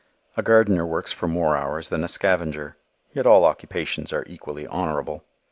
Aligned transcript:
A 0.35 0.41
gardener 0.41 0.83
works 0.83 1.11
for 1.11 1.27
more 1.27 1.55
hours 1.55 1.89
than 1.89 2.03
a 2.03 2.07
scavenger. 2.07 2.75
Yet 3.13 3.27
all 3.27 3.45
occupations 3.45 4.11
are 4.11 4.25
equally 4.25 4.65
honorable. 4.65 5.25